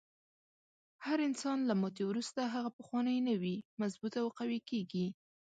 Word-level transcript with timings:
هر 1.05 1.17
انسان 1.27 1.59
له 1.69 1.73
ماتې 1.81 2.03
وروسته 2.07 2.41
هغه 2.55 2.69
پخوانی 2.77 3.17
نه 3.27 3.33
وي، 3.41 3.55
مضبوط 3.81 4.13
او 4.21 4.27
قوي 4.39 4.59
کیږي. 4.69 5.05